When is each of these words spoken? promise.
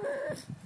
promise. 0.00 0.59